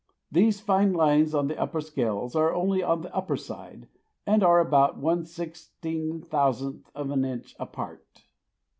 These 0.31 0.61
fine 0.61 0.93
lines 0.93 1.35
on 1.35 1.47
the 1.47 1.81
scales 1.81 2.35
are 2.35 2.55
only 2.55 2.81
on 2.81 3.01
the 3.03 3.15
upper 3.15 3.37
side, 3.37 3.87
and 4.25 4.43
are 4.43 4.59
about 4.59 4.97
one 4.97 5.25
sixteen 5.27 6.23
thousandth 6.23 6.89
of 6.95 7.11
an 7.11 7.23
inch 7.23 7.55
apart. 7.59 8.23